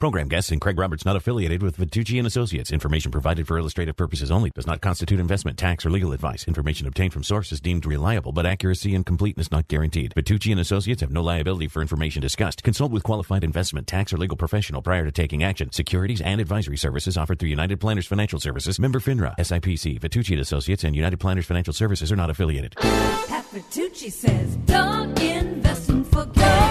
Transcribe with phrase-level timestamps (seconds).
[0.00, 2.72] Program guests and Craig Roberts not affiliated with Vitucci and Associates.
[2.72, 6.48] Information provided for illustrative purposes only does not constitute investment, tax, or legal advice.
[6.48, 10.14] Information obtained from sources deemed reliable, but accuracy and completeness not guaranteed.
[10.16, 12.62] Vitucci and Associates have no liability for information discussed.
[12.62, 15.70] Consult with qualified investment, tax, or legal professional prior to taking action.
[15.70, 20.40] Securities and advisory services offered through United Planners Financial Services, member FINRA, SIPC, Vitucci and
[20.40, 22.74] Associates, and United Planners Financial Services are not affiliated.
[22.76, 26.69] Pat Vitucci says, don't invest and forget.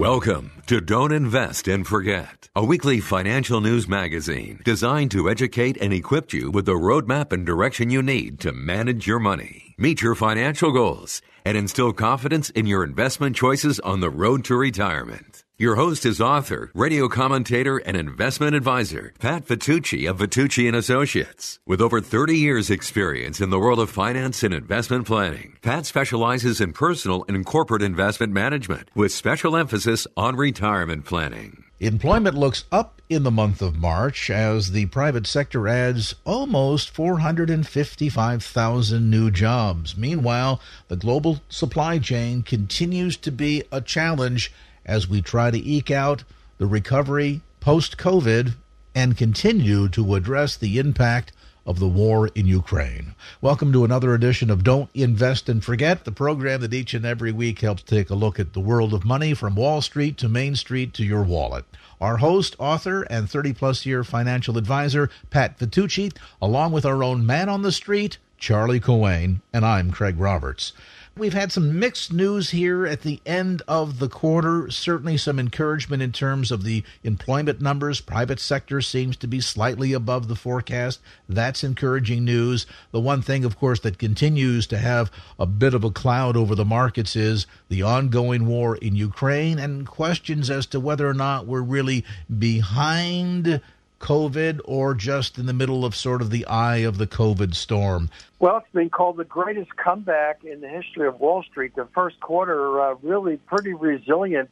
[0.00, 5.92] Welcome to Don't Invest and Forget, a weekly financial news magazine designed to educate and
[5.92, 10.14] equip you with the roadmap and direction you need to manage your money, meet your
[10.14, 15.44] financial goals, and instill confidence in your investment choices on the road to retirement.
[15.60, 21.58] Your host is author, radio commentator, and investment advisor, Pat Vitucci of Vitucci and Associates.
[21.66, 26.62] With over 30 years experience in the world of finance and investment planning, Pat specializes
[26.62, 31.64] in personal and corporate investment management with special emphasis on retirement planning.
[31.78, 39.10] Employment looks up in the month of March as the private sector adds almost 455,000
[39.10, 39.94] new jobs.
[39.94, 40.58] Meanwhile,
[40.88, 44.50] the global supply chain continues to be a challenge
[44.84, 46.24] as we try to eke out
[46.58, 48.54] the recovery post COVID
[48.94, 51.32] and continue to address the impact
[51.66, 53.14] of the war in Ukraine.
[53.40, 57.32] Welcome to another edition of Don't Invest and Forget, the program that each and every
[57.32, 60.56] week helps take a look at the world of money from Wall Street to Main
[60.56, 61.64] Street to your wallet.
[62.00, 67.26] Our host, author, and 30 plus year financial advisor, Pat Vitucci, along with our own
[67.26, 70.72] man on the street, Charlie Coain, and I'm Craig Roberts.
[71.20, 74.70] We've had some mixed news here at the end of the quarter.
[74.70, 78.00] Certainly some encouragement in terms of the employment numbers.
[78.00, 80.98] Private sector seems to be slightly above the forecast.
[81.28, 82.64] That's encouraging news.
[82.90, 86.54] The one thing, of course, that continues to have a bit of a cloud over
[86.54, 91.46] the markets is the ongoing war in Ukraine and questions as to whether or not
[91.46, 92.02] we're really
[92.38, 93.60] behind
[94.00, 98.10] COVID or just in the middle of sort of the eye of the COVID storm.
[98.38, 101.76] Well, it's been called the greatest comeback in the history of Wall Street.
[101.76, 104.50] The first quarter, uh, really pretty resilient,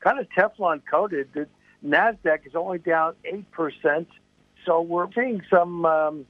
[0.00, 1.28] kind of Teflon coated.
[1.34, 1.48] The
[1.84, 4.06] NASDAQ is only down 8%.
[4.64, 6.26] So we're seeing some um,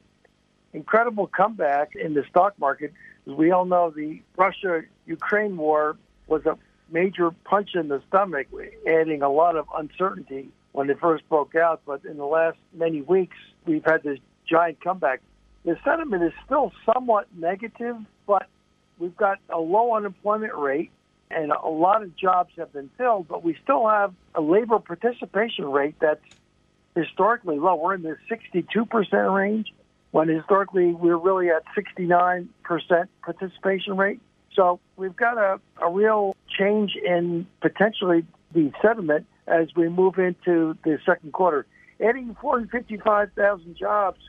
[0.73, 2.93] incredible comeback in the stock market.
[3.27, 5.97] As we all know, the Russia Ukraine war
[6.27, 6.59] was a
[6.91, 8.47] major punch in the stomach,
[8.87, 11.81] adding a lot of uncertainty when it first broke out.
[11.87, 15.23] But in the last many weeks, we've had this giant comeback.
[15.65, 18.47] The sentiment is still somewhat negative, but
[18.99, 20.91] we've got a low unemployment rate
[21.31, 25.65] and a lot of jobs have been filled, but we still have a labor participation
[25.65, 26.21] rate that's
[26.95, 27.77] historically low.
[27.77, 29.73] We're in the 62% range
[30.11, 32.49] when historically we're really at 69%
[33.23, 34.21] participation rate.
[34.55, 40.77] So we've got a, a real change in potentially the sentiment as we move into
[40.85, 41.67] the second quarter.
[42.01, 44.21] Adding 455,000 jobs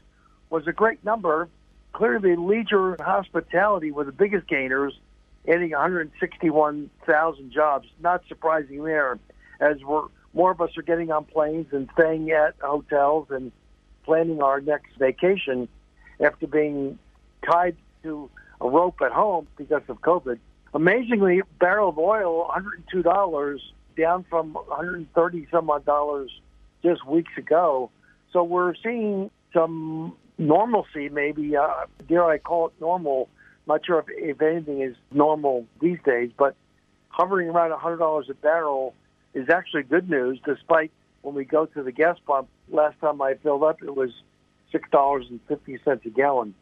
[0.49, 1.49] was a great number.
[1.93, 4.97] Clearly, leisure and hospitality were the biggest gainers,
[5.47, 7.87] adding 161,000 jobs.
[7.99, 9.19] Not surprising there,
[9.59, 13.51] as we're, more of us are getting on planes and staying at hotels and
[14.03, 15.67] planning our next vacation
[16.19, 16.99] after being
[17.45, 18.29] tied to
[18.61, 20.39] a rope at home because of COVID.
[20.73, 22.49] Amazingly, barrel of oil,
[22.93, 23.59] $102,
[23.97, 26.31] down from 130 some odd dollars
[26.83, 27.89] just weeks ago.
[28.31, 31.55] So we're seeing some normalcy, maybe.
[31.57, 33.29] Uh, dare I call it normal?
[33.67, 36.55] Not sure if, if anything is normal these days, but
[37.09, 38.93] hovering around $100 a barrel
[39.33, 42.47] is actually good news, despite when we go to the gas pump.
[42.69, 44.11] Last time I filled up, it was
[44.73, 46.53] $6.50 a gallon.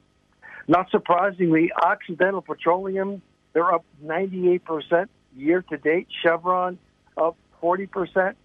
[0.67, 3.21] Not surprisingly, Occidental Petroleum,
[3.53, 6.07] they're up 98% year to date.
[6.23, 6.79] Chevron
[7.17, 8.35] up 40%.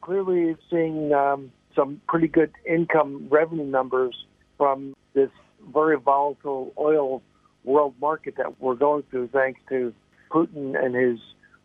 [0.00, 4.14] Clearly seeing um, some pretty good income revenue numbers
[4.58, 5.30] from this
[5.72, 7.22] very volatile oil
[7.64, 9.94] world market that we're going through thanks to
[10.30, 11.18] Putin and his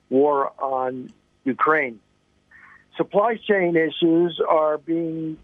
[0.10, 1.12] war on
[1.44, 2.00] Ukraine.
[2.95, 5.38] Supply chain issues are being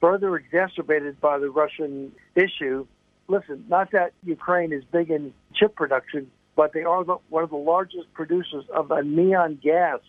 [0.00, 2.86] further exacerbated by the Russian issue.
[3.28, 7.50] Listen, not that Ukraine is big in chip production, but they are the, one of
[7.50, 10.00] the largest producers of a neon gas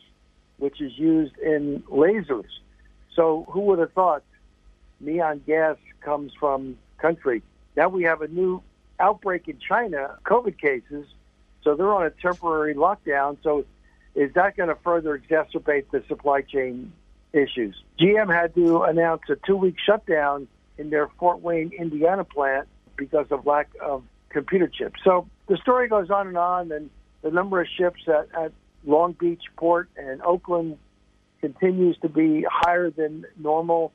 [0.62, 2.52] which is used in lasers.
[3.16, 4.24] So who would have thought
[5.00, 7.42] neon gas comes from country?
[7.76, 8.62] Now we have a new
[9.00, 11.08] outbreak in China, COVID cases,
[11.64, 13.38] so they're on a temporary lockdown.
[13.42, 13.66] So
[14.14, 16.94] is that going to further exacerbate the supply chain
[17.34, 17.76] issues?
[18.00, 20.48] GM had to announce a two-week shutdown
[20.78, 22.68] in their Fort Wayne, Indiana plant
[22.98, 25.00] because of lack of computer chips.
[25.04, 26.92] So the story goes on and on, and
[27.24, 28.52] the number of ships at, at
[28.86, 30.78] Long Beach Port and Oakland
[31.40, 33.92] continues to be higher than normal.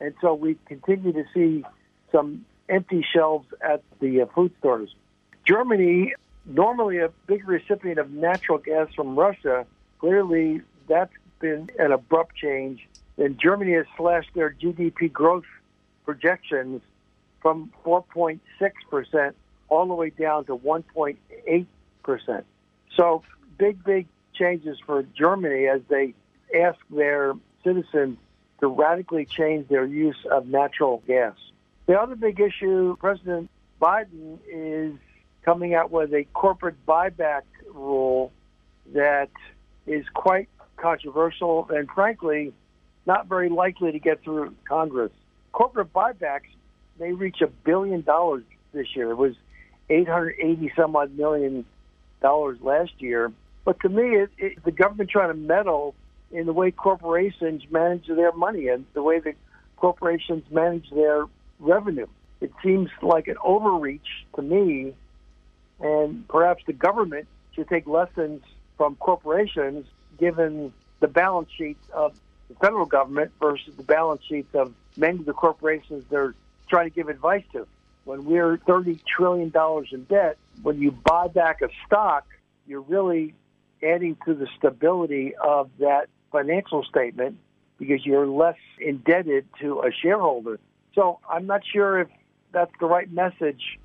[0.00, 1.64] And so we continue to see
[2.12, 4.94] some empty shelves at the uh, food stores.
[5.44, 6.14] Germany,
[6.44, 9.66] normally a big recipient of natural gas from Russia,
[9.98, 12.86] clearly that's been an abrupt change.
[13.16, 15.46] And Germany has slashed their GDP growth
[16.04, 16.82] projections
[17.40, 19.32] from 4.6%
[19.68, 22.44] all the way down to 1.8%.
[22.96, 23.22] So
[23.58, 24.06] big, big
[24.38, 26.14] changes for Germany as they
[26.54, 28.18] ask their citizens
[28.60, 31.34] to radically change their use of natural gas.
[31.86, 33.50] The other big issue, President
[33.80, 34.94] Biden is
[35.42, 37.42] coming out with a corporate buyback
[37.72, 38.32] rule
[38.92, 39.30] that
[39.86, 42.52] is quite controversial and, frankly,
[43.06, 45.12] not very likely to get through Congress.
[45.52, 46.50] Corporate buybacks
[46.98, 48.42] may reach a billion dollars
[48.72, 49.10] this year.
[49.10, 49.34] It was
[49.88, 51.64] 880 some odd million
[52.20, 53.32] dollars last year.
[53.68, 55.94] But to me, it, it, the government trying to meddle
[56.32, 59.34] in the way corporations manage their money and the way the
[59.76, 61.26] corporations manage their
[61.60, 62.06] revenue.
[62.40, 64.94] It seems like an overreach to me,
[65.80, 68.42] and perhaps the government should take lessons
[68.78, 69.84] from corporations
[70.18, 72.18] given the balance sheets of
[72.48, 76.34] the federal government versus the balance sheets of many of the corporations they're
[76.70, 77.66] trying to give advice to.
[78.06, 79.52] When we're $30 trillion
[79.92, 82.24] in debt, when you buy back a stock,
[82.66, 83.34] you're really
[83.82, 87.38] adding to the stability of that financial statement
[87.78, 90.58] because you're less indebted to a shareholder.
[90.94, 92.08] So I'm not sure if
[92.52, 93.78] that's the right message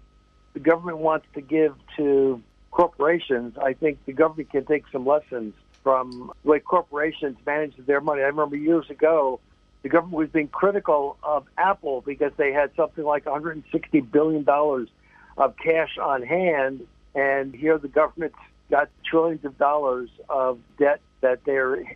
[0.54, 2.42] the government wants to give to
[2.72, 3.56] corporations.
[3.58, 5.54] I think the government can take some lessons
[5.84, 8.22] from the way corporations manage their money.
[8.22, 9.40] I remember years ago,
[9.82, 15.56] the government was being critical of Apple because they had something like $160 billion of
[15.58, 18.38] cash on hand, and here the government's
[18.74, 21.96] got trillions of dollars of debt that they're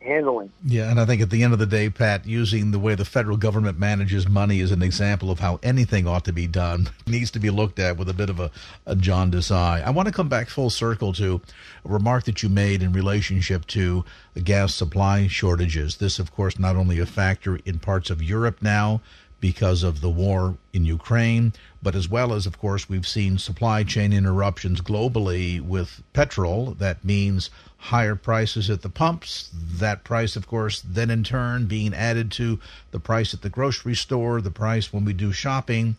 [0.00, 0.50] handling.
[0.64, 3.04] Yeah, and I think at the end of the day, Pat, using the way the
[3.04, 7.30] federal government manages money is an example of how anything ought to be done needs
[7.32, 8.50] to be looked at with a bit of a,
[8.86, 9.82] a jaundiced eye.
[9.84, 11.42] I want to come back full circle to
[11.84, 15.98] a remark that you made in relationship to the gas supply shortages.
[15.98, 19.02] This, of course, not only a factor in parts of Europe now,
[19.44, 21.52] because of the war in Ukraine,
[21.82, 26.72] but as well as, of course, we've seen supply chain interruptions globally with petrol.
[26.78, 29.50] That means higher prices at the pumps.
[29.52, 32.58] That price, of course, then in turn being added to
[32.90, 35.96] the price at the grocery store, the price when we do shopping.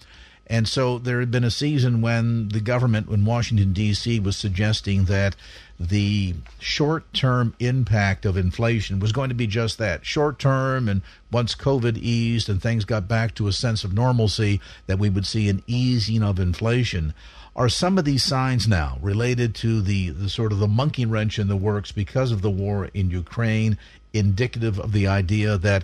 [0.48, 5.06] And so there had been a season when the government, when Washington, D.C., was suggesting
[5.06, 5.36] that
[5.80, 10.88] the short term impact of inflation was going to be just that short term.
[10.88, 11.02] And
[11.32, 15.26] once COVID eased and things got back to a sense of normalcy, that we would
[15.26, 17.14] see an easing of inflation.
[17.56, 21.40] Are some of these signs now related to the, the sort of the monkey wrench
[21.40, 23.78] in the works because of the war in Ukraine
[24.14, 25.84] indicative of the idea that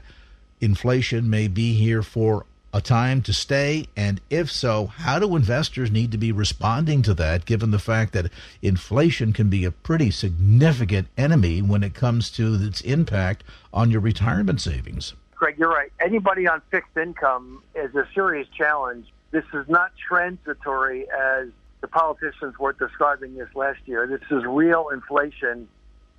[0.61, 3.87] inflation may be here for a time to stay?
[3.95, 8.13] And if so, how do investors need to be responding to that, given the fact
[8.13, 13.91] that inflation can be a pretty significant enemy when it comes to its impact on
[13.91, 15.13] your retirement savings?
[15.35, 15.91] Greg, you're right.
[15.99, 19.07] Anybody on fixed income is a serious challenge.
[19.31, 21.49] This is not transitory as
[21.81, 24.05] the politicians were describing this last year.
[24.05, 25.67] This is real inflation,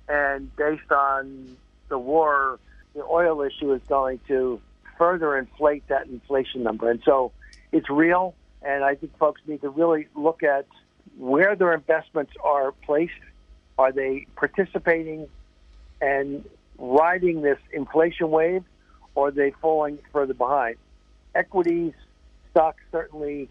[0.09, 1.55] and based on
[1.87, 2.59] the war,
[2.93, 4.59] the oil issue is going to
[5.03, 6.89] further inflate that inflation number.
[6.89, 7.33] And so
[7.73, 10.65] it's real, and I think folks need to really look at
[11.17, 13.11] where their investments are placed.
[13.77, 15.27] Are they participating
[15.99, 16.45] and
[16.77, 18.63] riding this inflation wave,
[19.13, 20.77] or are they falling further behind?
[21.35, 21.93] Equities,
[22.51, 23.49] stocks certainly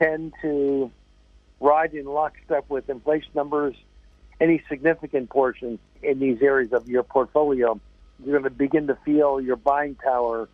[0.00, 0.92] tend to
[1.58, 3.74] ride in lockstep with inflation numbers.
[4.40, 7.80] Any significant portions in these areas of your portfolio,
[8.22, 10.48] you're going to begin to feel your buying power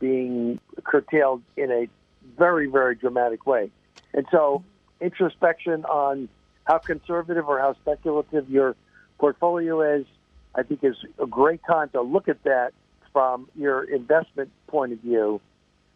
[0.00, 1.88] being curtailed in a
[2.36, 3.70] very, very dramatic way.
[4.12, 4.64] And so,
[5.00, 6.28] introspection on
[6.64, 8.74] how conservative or how speculative your
[9.18, 10.06] portfolio is,
[10.54, 12.72] I think, is a great time to look at that
[13.12, 15.40] from your investment point of view.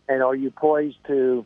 [0.08, 1.44] And are you poised to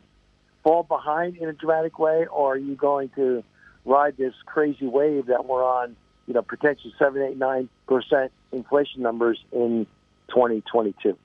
[0.63, 3.43] fall behind in a dramatic way, or are you going to
[3.85, 5.95] ride this crazy wave that we're on
[6.29, 9.87] you know, potential seven, eight, nine percent inflation numbers in
[10.27, 11.17] 2022.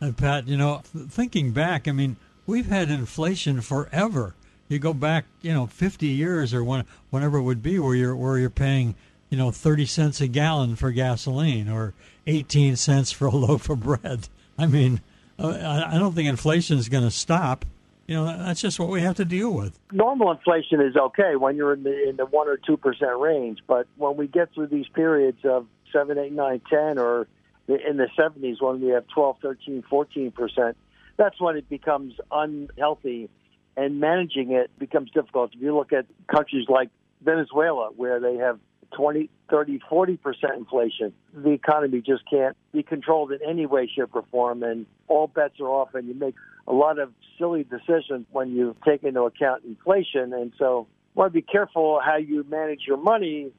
[0.00, 4.34] And Pat, you know, thinking back, I mean, we've had inflation forever.
[4.68, 8.14] You go back, you know, 50 years or when, whenever it would be, where you're
[8.14, 8.94] where you're paying,
[9.30, 11.94] you know, 30 cents a gallon for gasoline or
[12.26, 14.28] 18 cents for a loaf of bread.
[14.58, 15.00] I mean,
[15.38, 17.64] uh, I don't think inflation is going to stop.
[18.06, 19.78] You know, that's just what we have to deal with.
[19.92, 23.58] Normal inflation is okay when you're in the in the one or two percent range,
[23.66, 27.26] but when we get through these periods of seven, eight, nine, ten, or
[27.68, 30.76] in the 70s when we have 12, 13, 14 percent,
[31.16, 33.28] that's when it becomes unhealthy,
[33.76, 35.52] and managing it becomes difficult.
[35.54, 36.90] If you look at countries like
[37.22, 38.58] Venezuela, where they have
[38.92, 44.10] 20, 30, 40 percent inflation, the economy just can't be controlled in any way, shape,
[44.14, 46.34] or form, and all bets are off, and you make
[46.66, 51.34] a lot of silly decisions when you take into account inflation, and so want to
[51.34, 53.50] be careful how you manage your money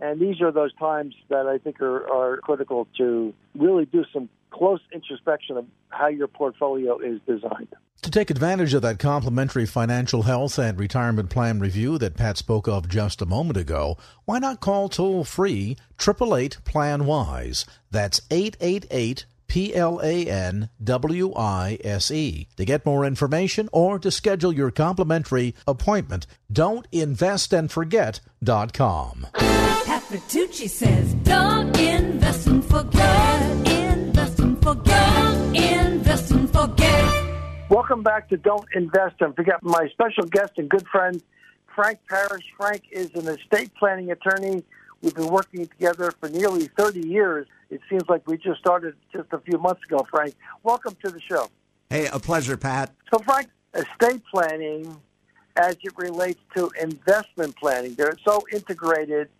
[0.00, 4.28] and these are those times that I think are, are critical to really do some
[4.50, 7.74] close introspection of how your portfolio is designed.
[8.02, 12.68] To take advantage of that complimentary financial health and retirement plan review that Pat spoke
[12.68, 17.64] of just a moment ago, why not call toll free 888 Plan Wise?
[17.90, 22.48] That's 888 P L A N W I S E.
[22.56, 29.26] To get more information or to schedule your complimentary appointment, don't invest and forget.com.
[30.08, 33.66] Pat says, don't invest and forget.
[33.66, 35.56] Invest and forget.
[35.56, 37.34] Invest and forget.
[37.68, 39.64] Welcome back to Don't Invest and Forget.
[39.64, 41.20] My special guest and good friend,
[41.74, 42.44] Frank Parish.
[42.56, 44.62] Frank is an estate planning attorney.
[45.02, 47.48] We've been working together for nearly 30 years.
[47.70, 50.36] It seems like we just started just a few months ago, Frank.
[50.62, 51.48] Welcome to the show.
[51.90, 52.94] Hey, a pleasure, Pat.
[53.12, 55.00] So, Frank, estate planning
[55.56, 59.30] as it relates to investment planning, they're so integrated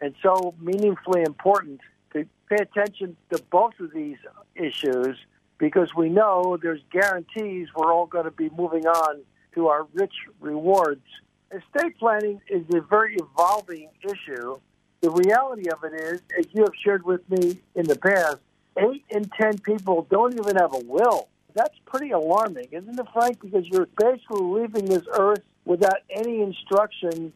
[0.00, 1.80] and so meaningfully important
[2.12, 4.18] to pay attention to both of these
[4.54, 5.16] issues
[5.58, 9.20] because we know there's guarantees we're all going to be moving on
[9.54, 11.04] to our rich rewards.
[11.50, 14.58] Estate planning is a very evolving issue.
[15.00, 18.38] The reality of it is, as you have shared with me in the past,
[18.78, 21.28] eight in ten people don't even have a will.
[21.54, 23.40] That's pretty alarming, isn't it, Frank?
[23.40, 27.32] Because you're basically leaving this earth without any instruction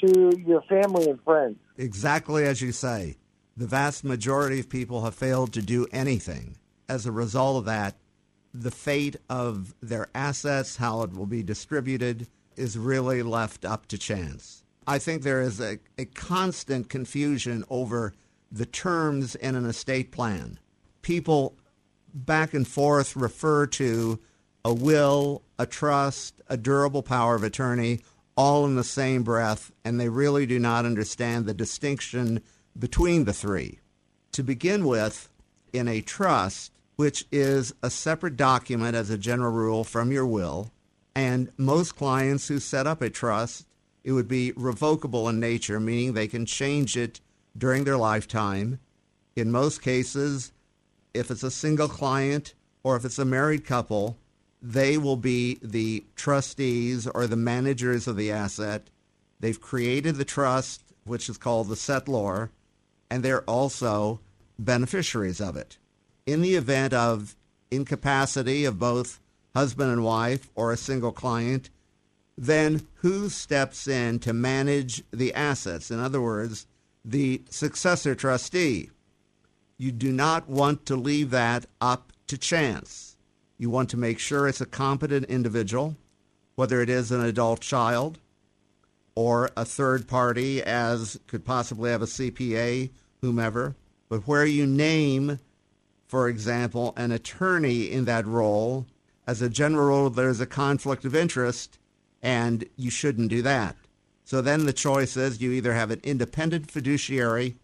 [0.00, 1.56] to your family and friends.
[1.76, 3.16] Exactly as you say.
[3.56, 6.56] The vast majority of people have failed to do anything.
[6.88, 7.96] As a result of that,
[8.54, 13.98] the fate of their assets, how it will be distributed, is really left up to
[13.98, 14.62] chance.
[14.86, 18.14] I think there is a, a constant confusion over
[18.50, 20.58] the terms in an estate plan.
[21.02, 21.56] People
[22.12, 24.18] back and forth refer to
[24.64, 28.00] a will, a trust, a durable power of attorney,
[28.36, 32.40] all in the same breath, and they really do not understand the distinction
[32.78, 33.78] between the three.
[34.32, 35.28] To begin with,
[35.72, 40.70] in a trust, which is a separate document as a general rule from your will,
[41.14, 43.66] and most clients who set up a trust,
[44.04, 47.20] it would be revocable in nature, meaning they can change it
[47.56, 48.78] during their lifetime.
[49.36, 50.52] In most cases,
[51.14, 54.16] if it's a single client or if it's a married couple,
[54.62, 58.88] they will be the trustees or the managers of the asset.
[59.40, 62.50] They've created the trust, which is called the settlor,
[63.10, 64.20] and they're also
[64.58, 65.78] beneficiaries of it.
[66.26, 67.34] In the event of
[67.72, 69.18] incapacity of both
[69.52, 71.68] husband and wife or a single client,
[72.38, 75.90] then who steps in to manage the assets?
[75.90, 76.66] In other words,
[77.04, 78.90] the successor trustee.
[79.76, 83.11] You do not want to leave that up to chance
[83.62, 85.96] you want to make sure it's a competent individual,
[86.56, 88.18] whether it is an adult child
[89.14, 92.90] or a third party, as could possibly have a CPA,
[93.20, 93.76] whomever.
[94.08, 95.38] But where you name,
[96.08, 98.84] for example, an attorney in that role,
[99.28, 101.78] as a general rule, there's a conflict of interest,
[102.20, 103.76] and you shouldn't do that.
[104.24, 107.54] So then the choice is you either have an independent fiduciary,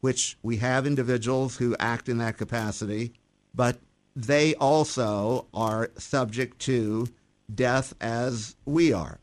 [0.00, 3.14] which we have individuals who act in that capacity,
[3.52, 3.80] but
[4.24, 7.08] they also are subject to
[7.52, 9.18] death as we are.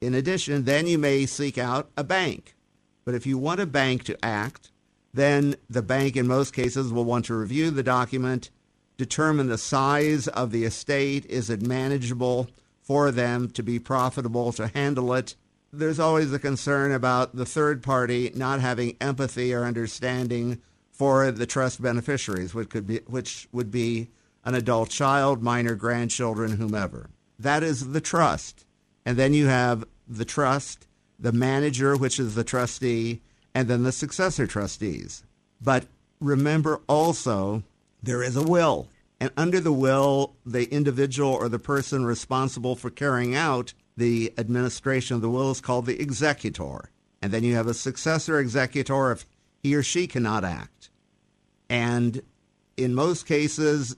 [0.00, 2.54] In addition, then you may seek out a bank.
[3.04, 4.70] But if you want a bank to act,
[5.14, 8.50] then the bank in most cases will want to review the document,
[8.96, 12.48] determine the size of the estate, is it manageable
[12.80, 15.36] for them to be profitable to handle it.
[15.72, 21.46] There's always a concern about the third party not having empathy or understanding for the
[21.46, 24.08] trust beneficiaries, which could be which would be
[24.44, 27.10] an adult child, minor grandchildren, whomever.
[27.38, 28.64] That is the trust.
[29.04, 30.86] And then you have the trust,
[31.18, 33.20] the manager, which is the trustee,
[33.54, 35.24] and then the successor trustees.
[35.60, 35.86] But
[36.20, 37.62] remember also,
[38.02, 38.88] there is a will.
[39.20, 45.16] And under the will, the individual or the person responsible for carrying out the administration
[45.16, 46.90] of the will is called the executor.
[47.20, 49.26] And then you have a successor executor if
[49.62, 50.90] he or she cannot act.
[51.68, 52.22] And
[52.76, 53.96] in most cases,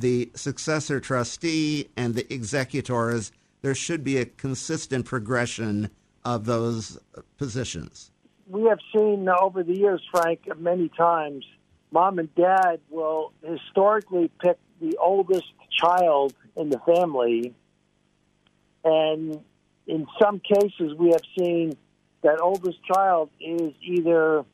[0.00, 5.90] the successor trustee and the executors, there should be a consistent progression
[6.24, 6.98] of those
[7.36, 8.10] positions.
[8.48, 11.44] We have seen over the years, Frank, many times,
[11.90, 17.54] mom and dad will historically pick the oldest child in the family.
[18.84, 19.40] And
[19.86, 21.76] in some cases, we have seen
[22.22, 24.44] that oldest child is either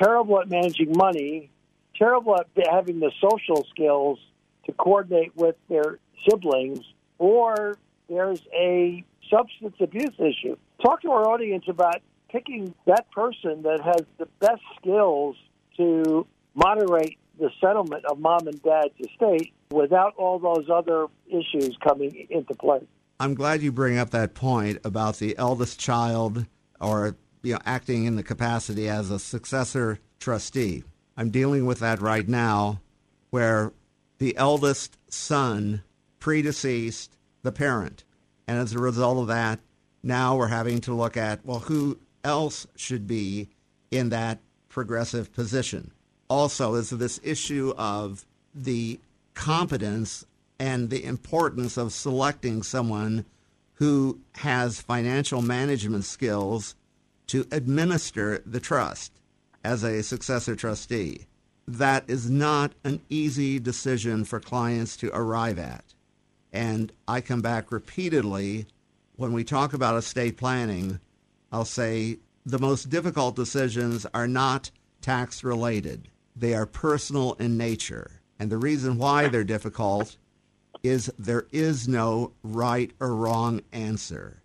[0.00, 1.50] terrible at managing money,
[1.96, 4.18] terrible at having the social skills
[4.66, 6.80] to coordinate with their siblings,
[7.18, 7.76] or
[8.08, 10.56] there's a substance abuse issue.
[10.84, 15.36] Talk to our audience about picking that person that has the best skills
[15.76, 22.26] to moderate the settlement of mom and dad's estate without all those other issues coming
[22.30, 22.80] into play.
[23.18, 26.46] I'm glad you bring up that point about the eldest child
[26.80, 30.84] or you know acting in the capacity as a successor trustee.
[31.16, 32.80] I'm dealing with that right now
[33.30, 33.72] where
[34.22, 35.82] the eldest son
[36.20, 38.04] predeceased the parent.
[38.46, 39.58] And as a result of that,
[40.00, 43.48] now we're having to look at well who else should be
[43.90, 44.38] in that
[44.68, 45.90] progressive position.
[46.30, 48.24] Also is this issue of
[48.54, 49.00] the
[49.34, 50.24] competence
[50.56, 53.24] and the importance of selecting someone
[53.74, 56.76] who has financial management skills
[57.26, 59.10] to administer the trust
[59.64, 61.26] as a successor trustee.
[61.66, 65.84] That is not an easy decision for clients to arrive at.
[66.52, 68.66] And I come back repeatedly
[69.16, 70.98] when we talk about estate planning,
[71.50, 76.08] I'll say the most difficult decisions are not tax related.
[76.34, 78.22] They are personal in nature.
[78.38, 80.16] And the reason why they're difficult
[80.82, 84.42] is there is no right or wrong answer.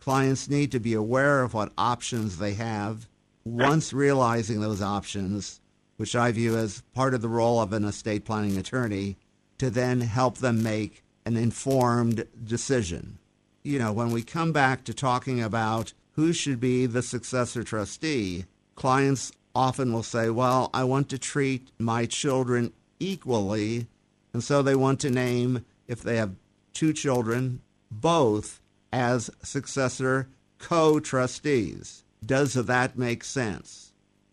[0.00, 3.08] Clients need to be aware of what options they have.
[3.44, 5.60] Once realizing those options,
[6.00, 9.18] which I view as part of the role of an estate planning attorney,
[9.58, 13.18] to then help them make an informed decision.
[13.62, 18.46] You know, when we come back to talking about who should be the successor trustee,
[18.76, 23.86] clients often will say, Well, I want to treat my children equally.
[24.32, 26.34] And so they want to name, if they have
[26.72, 27.60] two children,
[27.90, 32.04] both as successor co trustees.
[32.24, 33.89] Does that make sense?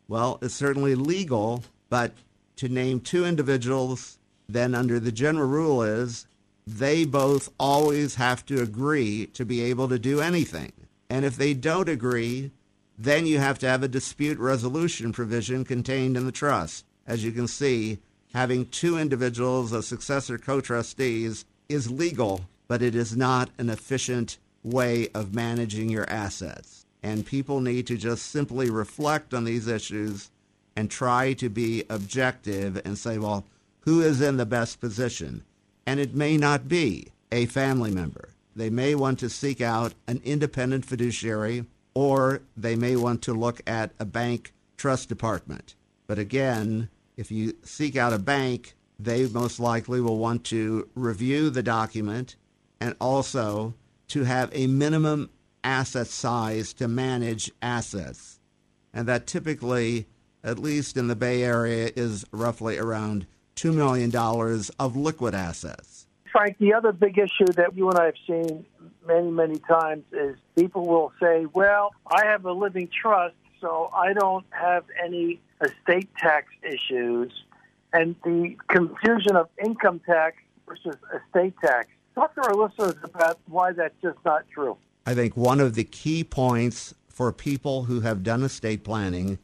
[0.07, 2.13] Well, it's certainly legal, but
[2.57, 4.17] to name two individuals,
[4.47, 6.25] then under the general rule is
[6.65, 10.71] they both always have to agree to be able to do anything.
[11.09, 12.51] And if they don't agree,
[12.97, 16.85] then you have to have a dispute resolution provision contained in the trust.
[17.05, 17.99] As you can see,
[18.33, 24.37] having two individuals as successor co trustees is legal, but it is not an efficient
[24.63, 26.85] way of managing your assets.
[27.03, 30.31] And people need to just simply reflect on these issues
[30.75, 33.45] and try to be objective and say, well,
[33.81, 35.43] who is in the best position?
[35.85, 38.29] And it may not be a family member.
[38.55, 43.61] They may want to seek out an independent fiduciary or they may want to look
[43.65, 45.75] at a bank trust department.
[46.05, 51.49] But again, if you seek out a bank, they most likely will want to review
[51.49, 52.35] the document
[52.79, 53.73] and also
[54.09, 55.29] to have a minimum
[55.67, 58.39] asset size to manage assets.
[58.93, 60.07] And that typically,
[60.41, 63.27] at least in the Bay Area, is roughly around
[63.57, 64.15] $2 million
[64.79, 66.07] of liquid assets.
[66.31, 68.65] Frank, the other big issue that you and I have seen
[69.05, 74.13] many, many times is people will say, well, I have a living trust, so I
[74.13, 77.33] don't have any estate tax issues.
[77.91, 81.89] And the confusion of income tax versus estate tax.
[82.15, 84.77] Talk to our listeners about why that's just not true.
[85.07, 89.39] I think one of the key points for people who have done estate planning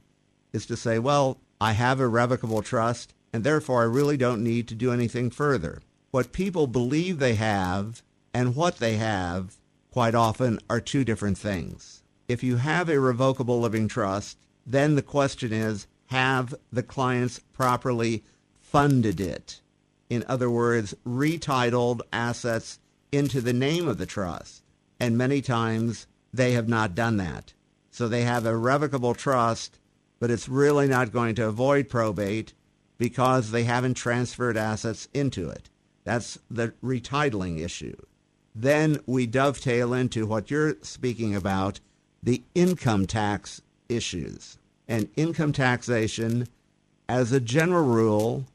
[0.52, 4.67] is to say, well, I have a revocable trust, and therefore I really don't need
[4.67, 5.82] to do anything further.
[6.12, 9.56] What people believe they have and what they have
[9.89, 12.04] quite often are two different things.
[12.28, 18.26] If you have a revocable living trust, then the question is have the clients properly
[18.60, 19.62] funded it?
[20.10, 22.80] In other words, retitled assets
[23.13, 24.62] into the name of the trust.
[25.03, 27.53] And many times they have not done that.
[27.91, 29.77] So they have irrevocable trust,
[30.17, 32.53] but it's really not going to avoid probate
[32.97, 35.69] because they haven't transferred assets into it.
[36.05, 37.97] That's the retitling issue.
[38.55, 41.81] Then we dovetail into what you're speaking about
[42.21, 44.57] the income tax issues.
[44.87, 46.47] and income taxation,
[47.09, 48.45] as a general rule,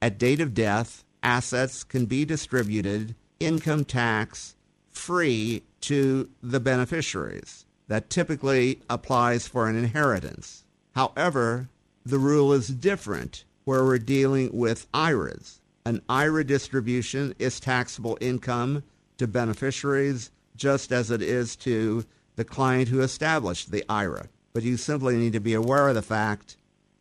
[0.00, 4.56] at date of death, assets can be distributed income tax
[4.90, 7.64] free to the beneficiaries.
[7.88, 10.64] That typically applies for an inheritance.
[10.94, 11.68] However,
[12.04, 15.60] the rule is different where we're dealing with IRAs.
[15.84, 18.82] An IRA distribution is taxable income
[19.18, 22.04] to beneficiaries just as it is to
[22.36, 24.28] the client who established the IRA.
[24.52, 26.56] But you simply need to be aware of the fact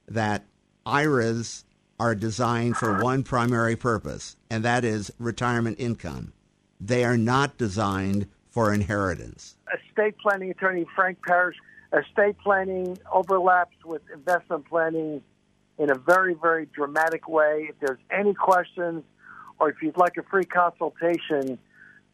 [0.08, 0.46] that
[0.86, 1.66] IRAs
[2.00, 6.34] are designed for one primary purpose, and that is retirement income.
[6.80, 9.56] They are not designed for inheritance.
[9.72, 11.58] Estate planning attorney Frank Parish.
[11.94, 15.22] Estate planning overlaps with investment planning
[15.78, 17.68] in a very, very dramatic way.
[17.70, 19.04] If there's any questions
[19.60, 21.60] or if you'd like a free consultation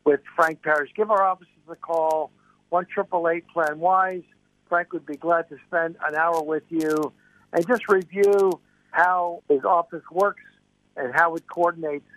[0.04, 2.30] with Frank Parish, give our offices a call,
[2.72, 4.24] 1 Plan Wise.
[4.68, 7.14] Frank would be glad to spend an hour with you
[7.54, 8.60] and just review
[8.92, 10.44] how his office works
[10.98, 12.10] and how it coordinates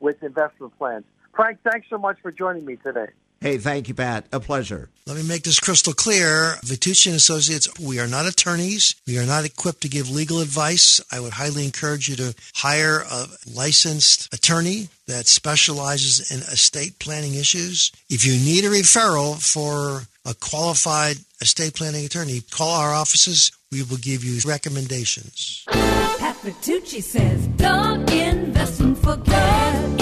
[0.00, 1.04] with investment plans.
[1.32, 3.12] Frank, thanks so much for joining me today.
[3.40, 4.26] Hey, thank you, Pat.
[4.32, 4.88] A pleasure.
[5.06, 6.56] Let me make this crystal clear.
[6.64, 8.96] Vitucci and Associates, we are not attorneys.
[9.06, 11.00] We are not equipped to give legal advice.
[11.12, 17.34] I would highly encourage you to hire a licensed attorney that specializes in estate planning
[17.34, 17.92] issues.
[18.10, 23.52] If you need a referral for a qualified estate planning attorney, call our offices.
[23.70, 25.64] We will give you recommendations.
[25.68, 29.97] Pat Vitucci says, don't invest and forget.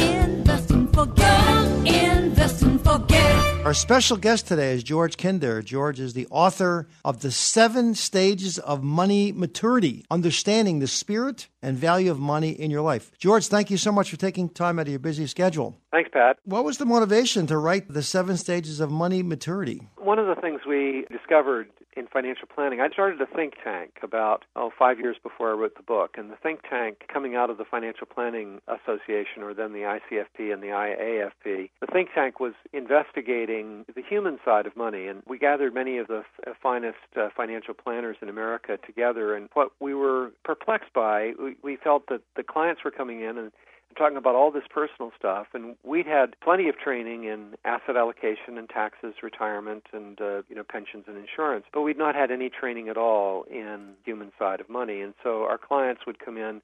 [3.67, 5.61] Our special guest today is George Kinder.
[5.61, 11.77] George is the author of The Seven Stages of Money Maturity Understanding the Spirit and
[11.77, 13.11] Value of Money in Your Life.
[13.19, 15.77] George, thank you so much for taking time out of your busy schedule.
[15.91, 16.39] Thanks, Pat.
[16.45, 19.89] What was the motivation to write The Seven Stages of Money Maturity?
[19.97, 24.45] One of the things we discovered in financial planning, I started a think tank about
[24.55, 27.59] oh five years before I wrote the book, and the think tank coming out of
[27.59, 32.53] the Financial Planning Association, or then the ICFP and the IAFP, the think tank was
[32.73, 37.29] investigating the human side of money, and we gathered many of the f- finest uh,
[37.37, 39.35] financial planners in America together.
[39.35, 43.39] And what we were perplexed by, we, we felt that the clients were coming in
[43.39, 43.53] and
[43.97, 48.59] talking about all this personal stuff, and we'd had plenty of training in asset allocation
[48.59, 52.49] and taxes, retirement, and uh, you know pensions and insurance, but we'd not had any
[52.49, 55.01] training at all in human side of money.
[55.01, 56.63] And so our clients would come in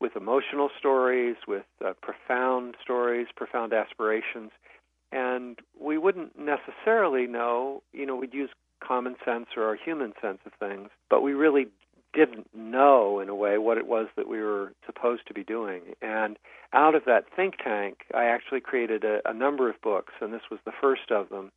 [0.00, 4.50] with emotional stories, with uh, profound stories, profound aspirations,
[5.12, 7.82] and we wouldn't necessarily know.
[7.92, 8.50] You know, we'd use
[8.86, 11.68] common sense or our human sense of things, but we really
[12.14, 15.82] didn't know in a way what it was that we were supposed to be doing.
[16.00, 16.38] And
[16.72, 20.42] out of that think tank, I actually created a, a number of books, and this
[20.50, 21.50] was the first of them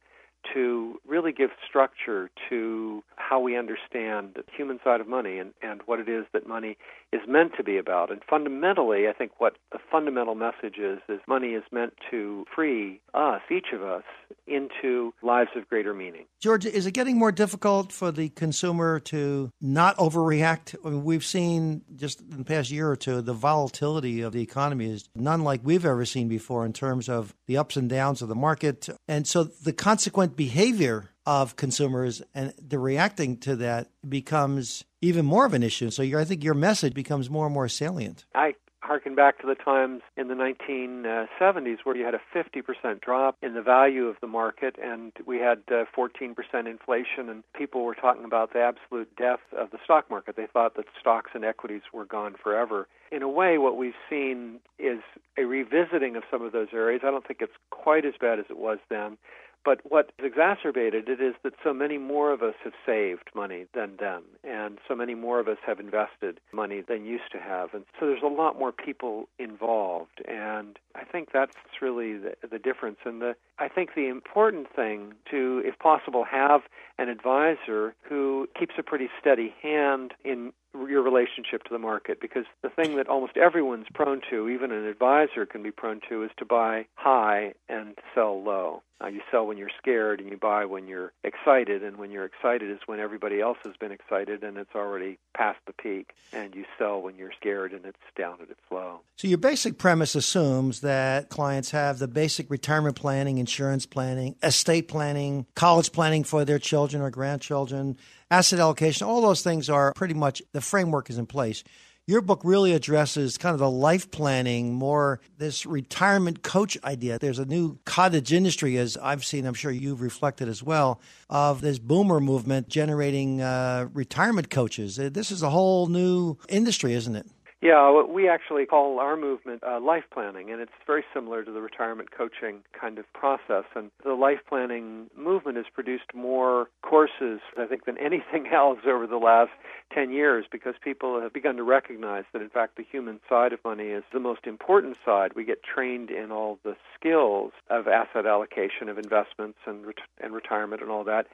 [0.53, 5.81] to really give structure to how we understand the human side of money and, and
[5.85, 6.77] what it is that money
[7.13, 8.11] is meant to be about.
[8.11, 12.99] And fundamentally, I think what the fundamental message is is money is meant to free
[13.13, 14.03] us, each of us,
[14.45, 16.25] into lives of greater meaning.
[16.41, 20.75] George, is it getting more difficult for the consumer to not overreact?
[20.85, 24.41] I mean, we've seen just in the past year or two the volatility of the
[24.41, 28.21] economy is none like we've ever seen before in terms of the ups and downs
[28.21, 28.89] of the market.
[29.07, 35.45] And so the consequent behavior of consumers and the reacting to that becomes even more
[35.45, 35.89] of an issue.
[35.89, 38.23] So I think your message becomes more and more salient.
[38.33, 43.35] I harken back to the times in the 1970s where you had a 50% drop
[43.41, 46.33] in the value of the market and we had uh, 14%
[46.65, 50.37] inflation and people were talking about the absolute death of the stock market.
[50.37, 52.87] They thought that stocks and equities were gone forever.
[53.11, 54.99] In a way, what we've seen is
[55.37, 57.01] a revisiting of some of those areas.
[57.03, 59.17] I don't think it's quite as bad as it was then.
[59.63, 63.97] But what exacerbated it is that so many more of us have saved money than
[63.97, 67.73] them, and so many more of us have invested money than used to have.
[67.73, 70.21] And so there's a lot more people involved.
[70.27, 72.99] And I think that's really the, the difference.
[73.05, 76.61] And the, I think the important thing to, if possible, have
[76.97, 80.53] an advisor who keeps a pretty steady hand in
[80.89, 84.85] your relationship to the market because the thing that almost everyone's prone to, even an
[84.85, 88.81] advisor can be prone to, is to buy high and sell low.
[88.99, 92.25] Uh, you sell when you're scared and you buy when you're excited, and when you're
[92.25, 96.55] excited is when everybody else has been excited and it's already past the peak, and
[96.55, 99.01] you sell when you're scared and it's down at its low.
[99.15, 104.87] So your basic premise assumes that clients have the basic retirement planning, insurance planning, estate
[104.87, 107.97] planning, college planning for their children or grandchildren,
[108.29, 111.63] asset allocation, all those things are pretty much the framework is in place.
[112.09, 117.19] Your book really addresses kind of the life planning, more this retirement coach idea.
[117.19, 121.59] There's a new cottage industry, as I've seen, I'm sure you've reflected as well, of
[121.59, 124.95] this boomer movement generating uh, retirement coaches.
[124.95, 127.27] This is a whole new industry, isn't it?
[127.59, 131.59] Yeah, we actually call our movement uh, life planning, and it's very similar to the
[131.59, 133.63] retirement coaching kind of process.
[133.75, 139.07] And the life planning movement has produced more courses, I think, than anything else over
[139.07, 139.49] the last
[139.91, 143.59] 10 years because people have begun to recognize that, in fact, the human side of
[143.65, 145.31] money is the most important side.
[145.35, 150.31] We get trained in all the skills of asset allocation, of investments, and, ret- and
[150.31, 151.25] retirement, and all that.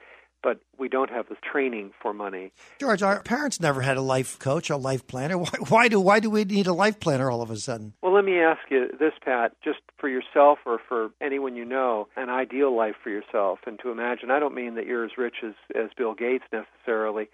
[0.44, 2.52] But we don't have the training for money.
[2.78, 5.38] George, our parents never had a life coach, a life planner.
[5.44, 7.94] Why, why do why do we need a life planner all of a sudden?
[8.02, 12.08] Well, let me ask you this, Pat, just for yourself or for anyone you know,
[12.16, 13.60] an ideal life for yourself.
[13.66, 17.28] And to imagine, I don't mean that you're as rich as, as Bill Gates necessarily,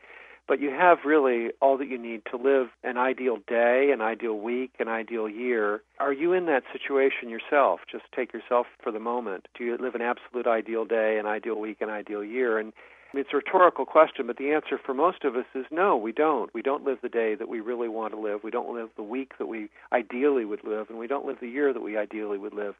[0.46, 4.38] but you have really all that you need to live an ideal day, an ideal
[4.38, 5.82] week, an ideal year.
[5.98, 7.80] Are you in that situation yourself?
[7.90, 9.46] Just take yourself for the moment.
[9.56, 12.58] Do you live an absolute ideal day, an ideal week, an ideal year?
[12.58, 12.72] And
[13.14, 16.52] it's a rhetorical question, but the answer for most of us is no, we don't.
[16.54, 18.44] We don't live the day that we really want to live.
[18.44, 21.48] We don't live the week that we ideally would live, and we don't live the
[21.48, 22.74] year that we ideally would live.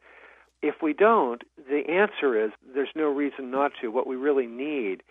[0.63, 3.89] If we don't, the answer is there's no reason not to.
[3.89, 5.03] What we really need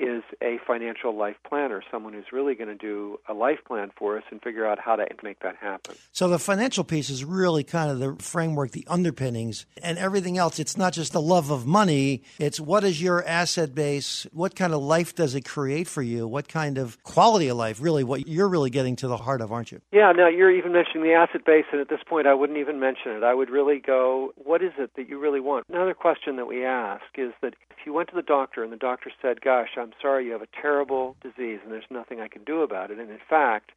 [0.00, 4.16] is a financial life planner, someone who's really going to do a life plan for
[4.16, 5.94] us and figure out how to make that happen.
[6.12, 10.58] So the financial piece is really kind of the framework, the underpinnings, and everything else.
[10.58, 12.22] It's not just the love of money.
[12.38, 14.26] It's what is your asset base?
[14.32, 16.26] What kind of life does it create for you?
[16.26, 17.80] What kind of quality of life?
[17.80, 19.80] Really, what you're really getting to the heart of, aren't you?
[19.92, 22.80] Yeah, now you're even mentioning the asset base, and at this point, I wouldn't even
[22.80, 23.22] mention it.
[23.22, 25.66] I would really go, what is it that you really want?
[25.68, 28.76] Another question that we ask is that if you went to the doctor and the
[28.76, 32.44] doctor said, gosh, I'm sorry, you have a terrible disease and there's nothing I can
[32.44, 33.72] do about it, and in fact,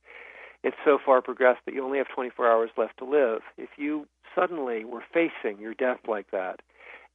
[0.63, 4.05] it's so far progressed that you only have 24 hours left to live, if you
[4.35, 6.59] suddenly were facing your death like that,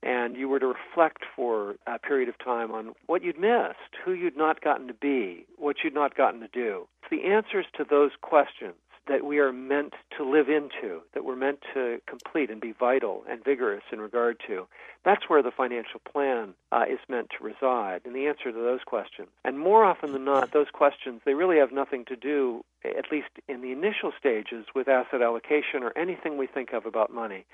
[0.02, 4.12] and you were to reflect for a period of time on what you'd missed, who
[4.12, 6.88] you'd not gotten to be, what you'd not gotten to do.
[7.08, 8.74] The answers to those questions
[9.08, 13.24] that we are meant to live into, that we're meant to complete and be vital
[13.28, 14.66] and vigorous in regard to.
[15.04, 18.80] That's where the financial plan uh, is meant to reside, and the answer to those
[18.86, 19.28] questions.
[19.44, 23.28] And more often than not, those questions, they really have nothing to do, at least
[23.48, 27.46] in the initial stages, with asset allocation or anything we think of about money.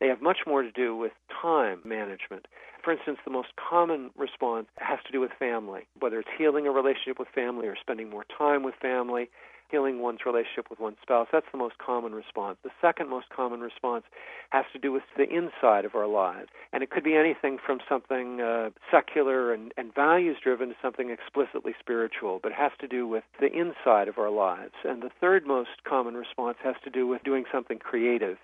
[0.00, 2.46] They have much more to do with time management.
[2.84, 6.70] For instance, the most common response has to do with family, whether it's healing a
[6.70, 9.28] relationship with family or spending more time with family,
[9.70, 11.28] healing one's relationship with one's spouse.
[11.32, 12.58] That's the most common response.
[12.62, 14.04] The second most common response
[14.50, 16.48] has to do with the inside of our lives.
[16.72, 21.10] And it could be anything from something uh, secular and, and values driven to something
[21.10, 24.74] explicitly spiritual, but it has to do with the inside of our lives.
[24.84, 28.38] And the third most common response has to do with doing something creative.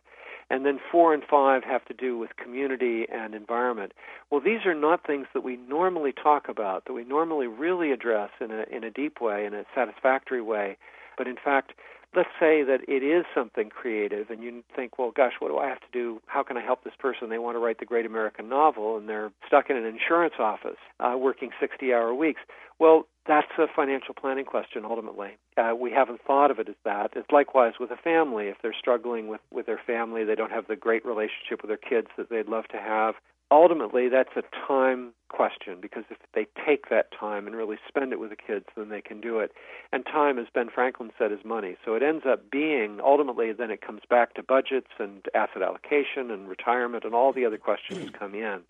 [0.51, 3.93] And then four and five have to do with community and environment.
[4.31, 8.31] Well, these are not things that we normally talk about, that we normally really address
[8.41, 10.77] in a, in a deep way, in a satisfactory way.
[11.17, 11.73] But in fact,
[12.17, 15.69] let's say that it is something creative and you think, well, gosh, what do I
[15.69, 16.21] have to do?
[16.27, 17.29] How can I help this person?
[17.29, 20.79] They want to write the great American novel and they're stuck in an insurance office
[21.01, 22.41] uh, working 60 hour weeks.
[22.79, 25.39] Well, that's a financial planning question ultimately.
[25.57, 27.13] Uh, we haven't thought of it as that.
[27.17, 28.49] It's likewise with a family.
[28.49, 31.77] If they're struggling with, with their family, they don't have the great relationship with their
[31.77, 33.15] kids that they'd love to have.
[33.51, 38.21] Ultimately, that's a time question because if they take that time and really spend it
[38.21, 39.53] with the kids, then they can do it.
[39.93, 41.77] And time, as Ben Franklin said, is money.
[41.85, 46.31] So it ends up being, ultimately, then it comes back to budgets and asset allocation
[46.31, 48.63] and retirement and all the other questions come in.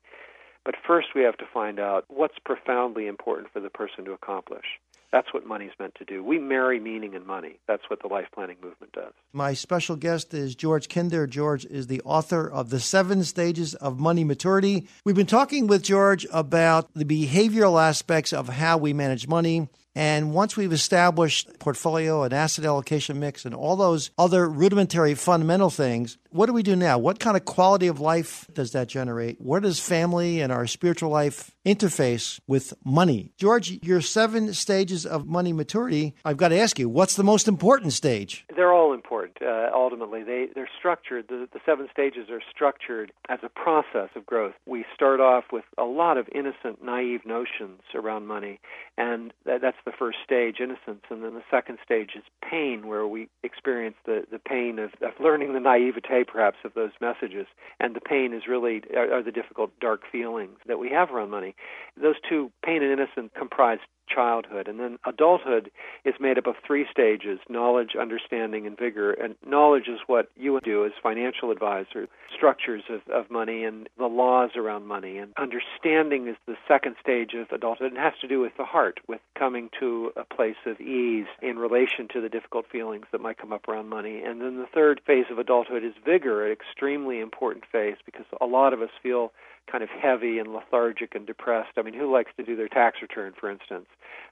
[0.65, 4.81] But first, we have to find out what's profoundly important for the person to accomplish.
[5.15, 6.25] That's what money's meant to do.
[6.25, 7.61] We marry meaning and money.
[7.69, 9.13] That's what the life planning movement does.
[9.33, 11.29] My special guest is George Kinder.
[11.29, 14.89] George is the author of The Seven Stages of Money Maturity.
[15.05, 19.69] We've been talking with George about the behavioral aspects of how we manage money.
[19.95, 25.71] And once we've established portfolio and asset allocation mix and all those other rudimentary fundamental
[25.71, 26.99] things, what do we do now?
[26.99, 29.41] What kind of quality of life does that generate?
[29.41, 33.31] Where does family and our spiritual life interface with money?
[33.37, 37.47] George, your seven stages of money maturity, I've got to ask you, what's the most
[37.47, 38.47] important stage?
[38.55, 39.37] They're all important.
[39.41, 41.27] Uh, ultimately, they they're structured.
[41.29, 44.55] The, the seven stages are structured as a process of growth.
[44.67, 48.61] We start off with a lot of innocent, naive notions around money,
[48.99, 51.05] and that, that's the first stage, innocence.
[51.11, 55.13] And then the second stage is pain, where we experience the the pain of, of
[55.21, 57.47] learning the naivete, perhaps, of those messages.
[57.81, 61.31] And the pain is really are, are the difficult, dark feelings that we have around
[61.31, 61.55] money.
[62.01, 64.69] Those two, pain and innocence, comprise childhood.
[64.69, 65.71] And then adulthood
[66.05, 69.13] is made up of three stages knowledge, understanding, and vigor.
[69.13, 74.07] And knowledge is what you do as financial advisor, structures of, of money and the
[74.07, 75.19] laws around money.
[75.19, 79.01] And understanding is the second stage of adulthood and has to do with the heart,
[79.09, 83.39] with coming to a place of ease in relation to the difficult feelings that might
[83.39, 84.23] come up around money.
[84.23, 88.47] And then the third phase of adulthood is vigor, an extremely important phase because a
[88.47, 89.33] lot of us feel
[89.71, 91.71] kind of heavy and lethargic and depressed.
[91.77, 93.87] I mean, who likes to do their tax return, for instance?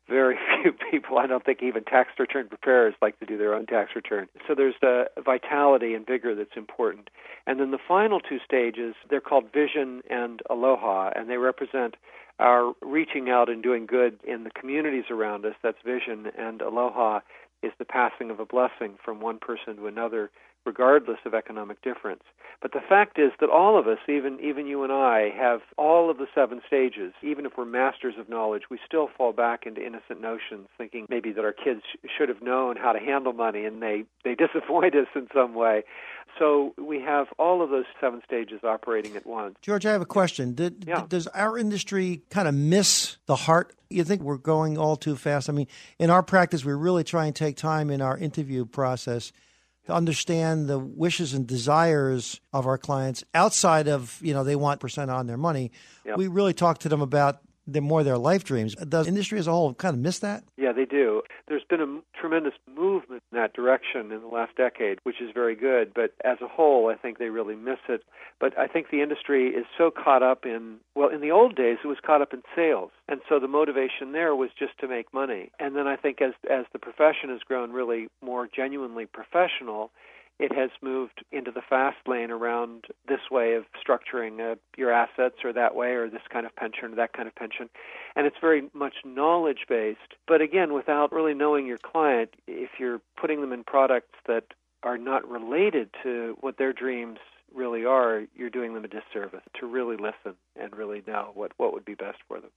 [0.08, 1.18] Very few people.
[1.18, 4.28] I don't think even tax return preparers like to do their own tax return.
[4.46, 7.10] So there's the vitality and vigor that's important.
[7.46, 11.96] And then the final two stages, they're called vision and aloha, and they represent
[12.42, 15.54] our reaching out and doing good in the communities around us.
[15.62, 17.20] That's vision, and aloha
[17.62, 20.30] is the passing of a blessing from one person to another
[20.64, 22.22] regardless of economic difference.
[22.60, 26.10] But the fact is that all of us, even even you and I, have all
[26.10, 27.12] of the seven stages.
[27.22, 31.32] Even if we're masters of knowledge, we still fall back into innocent notions, thinking maybe
[31.32, 34.94] that our kids sh- should have known how to handle money, and they they disappoint
[34.94, 35.82] us in some way.
[36.38, 39.56] So we have all of those seven stages operating at once.
[39.60, 40.54] George, I have a question.
[40.54, 41.04] Did, Yeah.
[41.08, 43.74] Does our industry kind of miss the heart?
[43.90, 45.48] You think we're going all too fast?
[45.48, 45.68] I mean,
[45.98, 49.32] in our practice, we really try and take time in our interview process
[49.86, 54.80] to understand the wishes and desires of our clients outside of, you know, they want
[54.80, 55.72] percent on their money.
[56.06, 56.16] Yep.
[56.16, 58.74] We really talk to them about the more their life dreams.
[58.74, 60.44] Does industry as a whole kind of miss that?
[60.56, 61.22] Yeah, they do.
[61.48, 65.54] There's been a tremendous movement in that direction in the last decade, which is very
[65.54, 65.92] good.
[65.94, 68.02] But as a whole, I think they really miss it.
[68.40, 71.78] But I think the industry is so caught up in, well, in the old days,
[71.84, 72.90] it was caught up in sales.
[73.08, 75.50] And so the motivation there was just to make money.
[75.58, 79.90] And then I think as, as the profession has grown really more genuinely professional,
[80.42, 85.36] it has moved into the fast lane around this way of structuring uh, your assets
[85.44, 87.70] or that way or this kind of pension or that kind of pension.
[88.16, 90.16] And it's very much knowledge based.
[90.26, 94.46] But again, without really knowing your client, if you're putting them in products that
[94.82, 97.18] are not related to what their dreams
[97.54, 101.72] really are, you're doing them a disservice to really listen and really know what, what
[101.72, 102.50] would be best for them.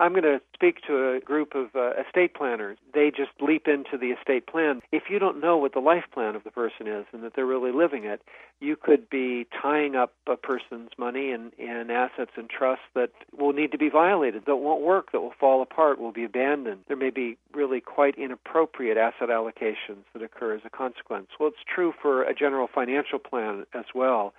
[0.00, 2.78] I'm going to speak to a group of uh, estate planners.
[2.94, 4.80] They just leap into the estate plan.
[4.90, 7.46] If you don't know what the life plan of the person is and that they're
[7.46, 8.22] really living it,
[8.60, 13.52] you could be tying up a person's money and, in assets and trusts that will
[13.52, 16.80] need to be violated, that won't work, that will fall apart, will be abandoned.
[16.88, 21.28] There may be really quite inappropriate asset allocations that occur as a consequence.
[21.38, 24.32] Well, it's true for a general financial plan as well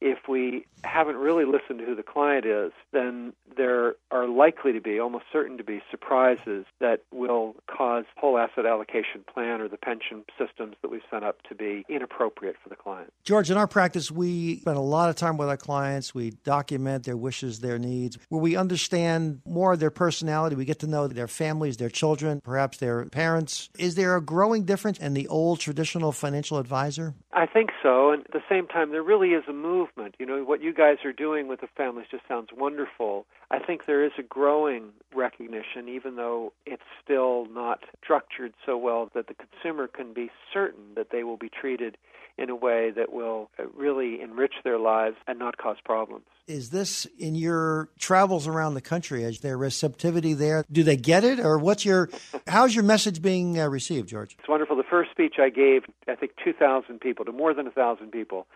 [0.00, 4.80] if we haven't really listened to who the client is, then there are likely to
[4.80, 9.76] be, almost certain to be, surprises that will cause whole asset allocation plan or the
[9.76, 13.12] pension systems that we've set up to be inappropriate for the client.
[13.24, 16.14] George, in our practice, we spend a lot of time with our clients.
[16.14, 20.56] We document their wishes, their needs, where we understand more of their personality.
[20.56, 23.68] We get to know their families, their children, perhaps their parents.
[23.78, 27.14] Is there a growing difference in the old traditional financial advisor?
[27.32, 28.10] I think so.
[28.12, 29.52] And at the same time, there really is a
[29.96, 30.16] movement.
[30.18, 33.26] You know, what you guys are doing with the families just sounds wonderful.
[33.50, 39.10] I think there is a growing recognition, even though it's still not structured so well
[39.14, 41.96] that the consumer can be certain that they will be treated
[42.36, 46.24] in a way that will uh, really enrich their lives and not cause problems.
[46.46, 49.24] Is this in your travels around the country?
[49.24, 50.64] Is there receptivity there?
[50.70, 52.08] Do they get it, or what's your?
[52.46, 54.36] How's your message being uh, received, George?
[54.38, 54.76] It's wonderful.
[54.76, 58.46] The first speech I gave, I think, 2,000 people, to more than a 1,000 people.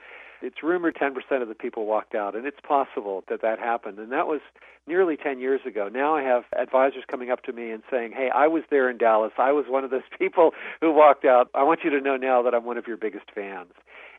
[0.43, 3.99] It's rumored 10% of the people walked out, and it's possible that that happened.
[3.99, 4.41] And that was
[4.87, 5.89] nearly 10 years ago.
[5.89, 8.99] Now I have advisors coming up to me and saying, Hey, I was there in
[8.99, 9.33] Dallas.
[9.39, 10.51] I was one of those people
[10.81, 11.49] who walked out.
[11.55, 13.73] I want you to know now that I'm one of your biggest fans.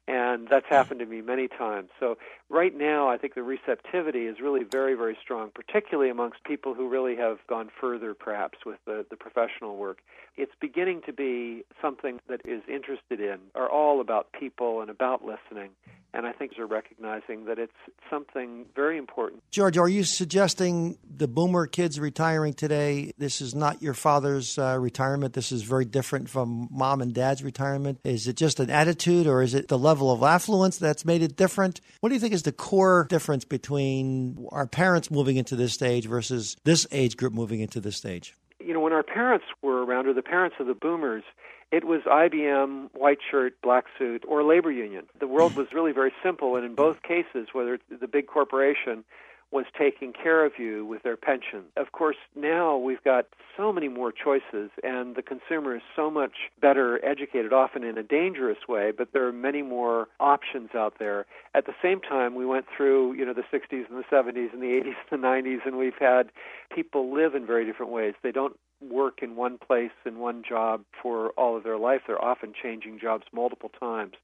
[0.08, 1.90] And that's happened to me many times.
[1.98, 2.18] So,
[2.50, 6.90] right now, I think the receptivity is really very, very strong, particularly amongst people who
[6.90, 10.00] really have gone further, perhaps, with the, the professional work.
[10.36, 15.24] It's beginning to be something that is interested in, are all about people and about
[15.24, 15.70] listening.
[16.16, 17.72] And I think they're recognizing that it's
[18.08, 19.42] something very important.
[19.50, 23.14] George, are you suggesting the boomer kids retiring today?
[23.18, 25.34] This is not your father's uh, retirement.
[25.34, 28.00] This is very different from mom and dad's retirement.
[28.04, 31.36] Is it just an attitude, or is it the level of affluence that's made it
[31.36, 31.80] different?
[32.00, 36.08] What do you think is the core difference between our parents moving into this stage
[36.08, 38.36] versus this age group moving into this stage?
[38.60, 41.24] You know, when our parents were around, or the parents of the boomers,
[41.72, 45.06] it was IBM, white shirt, black suit, or labor union.
[45.20, 49.04] The world was really very simple, and in both cases, whether it's the big corporation
[49.54, 51.62] was taking care of you with their pension.
[51.78, 56.50] Of course, now we've got so many more choices, and the consumer is so much
[56.60, 61.28] better educated, often in a dangerous way, but there are many more options out there.
[61.54, 64.62] At the same time, we went through, you know, the 60s and the 70s and
[64.62, 66.32] the 80s and the 90s, and we've had
[66.74, 68.16] people live in very different ways.
[68.24, 72.02] They don't work in one place in one job for all of their life.
[72.08, 74.16] They're often changing jobs multiple times.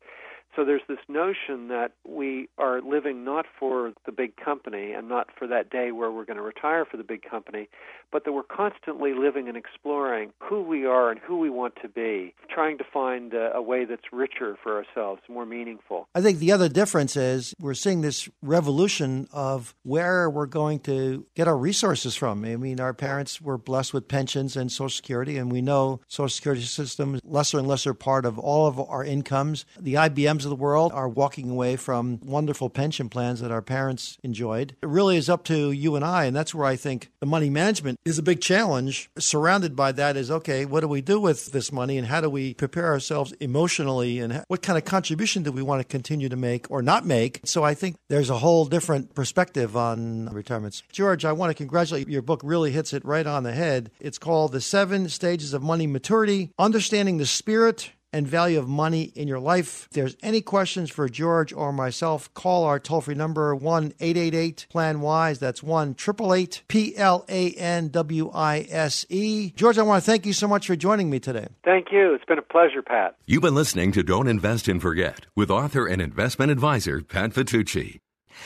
[0.60, 5.30] So there's this notion that we are living not for the big company and not
[5.34, 7.70] for that day where we're going to retire for the big company,
[8.12, 11.88] but that we're constantly living and exploring who we are and who we want to
[11.88, 16.10] be, trying to find a, a way that's richer for ourselves, more meaningful.
[16.14, 21.26] I think the other difference is we're seeing this revolution of where we're going to
[21.36, 22.44] get our resources from.
[22.44, 26.28] I mean, our parents were blessed with pensions and Social Security, and we know Social
[26.28, 29.66] Security system is lesser and lesser part of all of our incomes.
[29.80, 34.18] The IBMs of the world are walking away from wonderful pension plans that our parents
[34.24, 34.76] enjoyed.
[34.82, 37.50] It really is up to you and I, and that's where I think the money
[37.50, 39.10] management is a big challenge.
[39.18, 42.30] Surrounded by that is okay, what do we do with this money and how do
[42.30, 46.36] we prepare ourselves emotionally and what kind of contribution do we want to continue to
[46.36, 47.42] make or not make?
[47.44, 50.84] So I think there's a whole different perspective on retirements.
[50.92, 52.14] George, I want to congratulate you.
[52.14, 53.92] Your book really hits it right on the head.
[54.00, 59.12] It's called The Seven Stages of Money Maturity Understanding the Spirit and value of money
[59.16, 59.86] in your life.
[59.86, 64.68] If there's any questions for George or myself, call our toll free number 1 888
[64.70, 65.40] Plan Wise.
[65.40, 69.52] That's 1 888 P L A N W I S E.
[69.56, 71.48] George, I want to thank you so much for joining me today.
[71.64, 72.14] Thank you.
[72.14, 73.16] It's been a pleasure, Pat.
[73.26, 78.00] You've been listening to Don't Invest and Forget with author and investment advisor Pat Vitucci.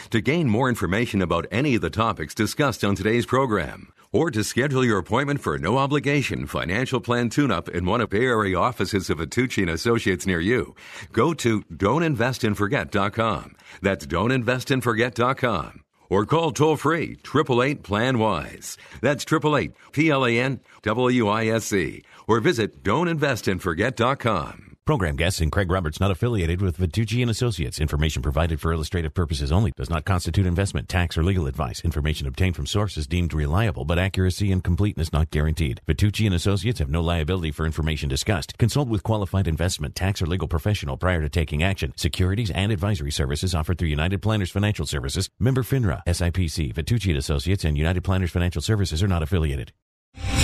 [0.10, 4.44] To gain more information about any of the topics discussed on today's program, or to
[4.44, 8.24] schedule your appointment for a no obligation financial plan tune up in one of Bay
[8.26, 10.76] Area offices of Vitucci and Associates near you,
[11.12, 13.56] go to don'tinvestandforget.com.
[13.82, 15.84] That's don'tinvestandforget.com.
[16.10, 18.78] Or call toll free 888 Plan Wise.
[19.02, 22.04] That's 888 P L A N W I S E.
[22.28, 24.73] Or visit don'tinvestandforget.com.
[24.86, 27.80] Program guests and Craig Roberts not affiliated with Vitucci and Associates.
[27.80, 31.80] Information provided for illustrative purposes only does not constitute investment, tax, or legal advice.
[31.86, 35.80] Information obtained from sources deemed reliable, but accuracy and completeness not guaranteed.
[35.88, 38.58] Vitucci and Associates have no liability for information discussed.
[38.58, 41.94] Consult with qualified investment, tax, or legal professional prior to taking action.
[41.96, 47.18] Securities and advisory services offered through United Planners Financial Services, member FINRA, SIPC, Vitucci and
[47.18, 49.72] Associates, and United Planners Financial Services are not affiliated.